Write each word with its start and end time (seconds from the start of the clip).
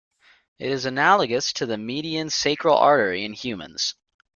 It 0.57 0.71
is 0.71 0.85
analogous 0.87 1.53
to 1.53 1.67
the 1.67 1.77
median 1.77 2.31
sacral 2.31 2.75
artery 2.75 3.23
in 3.23 3.33
humans. 3.33 3.93